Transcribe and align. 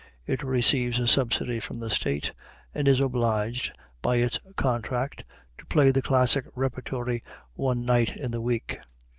It 0.25 0.41
receives 0.41 0.97
a 0.97 1.07
subsidy 1.07 1.59
from 1.59 1.79
the 1.79 1.91
State, 1.91 2.33
and 2.73 2.87
is 2.87 2.99
obliged 2.99 3.71
by 4.01 4.15
its 4.15 4.39
contract 4.55 5.23
to 5.59 5.65
play 5.67 5.91
the 5.91 6.01
classic 6.01 6.45
repertory 6.55 7.23
one 7.53 7.85
night 7.85 8.15
in 8.17 8.31
the 8.31 8.41
week. 8.41 8.79